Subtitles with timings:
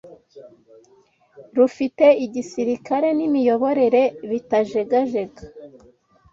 [1.55, 5.41] rufite igisirikare n’imiyoborere bitajegajega